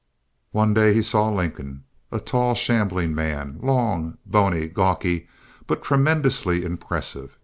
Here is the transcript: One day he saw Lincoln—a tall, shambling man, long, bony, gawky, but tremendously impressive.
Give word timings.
One 0.51 0.73
day 0.73 0.95
he 0.95 1.03
saw 1.03 1.29
Lincoln—a 1.29 2.19
tall, 2.21 2.55
shambling 2.55 3.13
man, 3.13 3.59
long, 3.61 4.17
bony, 4.25 4.67
gawky, 4.67 5.29
but 5.67 5.83
tremendously 5.83 6.65
impressive. 6.65 7.37